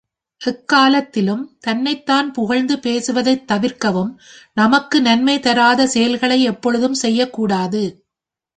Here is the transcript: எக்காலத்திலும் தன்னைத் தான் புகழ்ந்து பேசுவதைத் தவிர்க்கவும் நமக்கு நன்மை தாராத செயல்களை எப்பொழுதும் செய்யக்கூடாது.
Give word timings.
எக்காலத்திலும் 0.41 1.43
தன்னைத் 1.59 2.05
தான் 2.05 2.31
புகழ்ந்து 2.31 2.79
பேசுவதைத் 2.79 3.45
தவிர்க்கவும் 3.47 4.11
நமக்கு 4.53 5.01
நன்மை 5.01 5.39
தாராத 5.39 5.87
செயல்களை 5.87 6.41
எப்பொழுதும் 6.43 6.97
செய்யக்கூடாது. 7.03 7.83